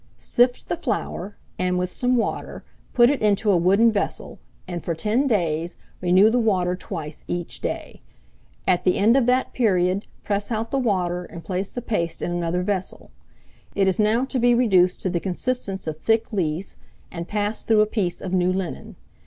[0.17, 4.95] "Sift the flour, and, with some water, put it into a wooden vessel, and, for
[4.95, 8.01] ten days, renew the water twice each day.
[8.67, 12.31] At the end of that period, press out the water and place the paste in
[12.31, 13.11] another vessel.
[13.75, 16.77] It is now to be reduced to the consistence of thick lees,
[17.11, 18.95] and passed through a piece of new linen.